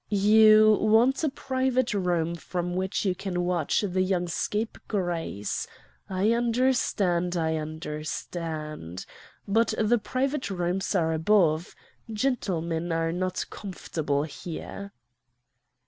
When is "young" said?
4.01-4.27